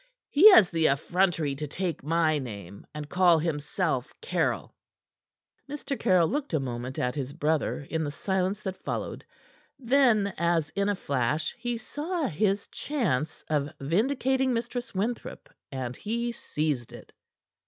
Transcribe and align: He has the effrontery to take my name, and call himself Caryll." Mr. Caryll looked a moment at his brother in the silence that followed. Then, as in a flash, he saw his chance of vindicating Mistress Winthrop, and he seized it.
He 0.31 0.49
has 0.49 0.71
the 0.71 0.87
effrontery 0.87 1.53
to 1.53 1.67
take 1.67 2.03
my 2.03 2.39
name, 2.39 2.87
and 2.91 3.07
call 3.07 3.37
himself 3.37 4.11
Caryll." 4.19 4.73
Mr. 5.69 5.95
Caryll 5.95 6.27
looked 6.27 6.55
a 6.55 6.59
moment 6.59 6.97
at 6.97 7.13
his 7.13 7.33
brother 7.33 7.85
in 7.87 8.03
the 8.03 8.09
silence 8.09 8.61
that 8.63 8.81
followed. 8.83 9.23
Then, 9.77 10.33
as 10.39 10.71
in 10.71 10.89
a 10.89 10.95
flash, 10.95 11.53
he 11.55 11.77
saw 11.77 12.25
his 12.27 12.67
chance 12.69 13.43
of 13.47 13.69
vindicating 13.79 14.53
Mistress 14.55 14.95
Winthrop, 14.95 15.53
and 15.71 15.95
he 15.95 16.31
seized 16.31 16.93
it. 16.93 17.13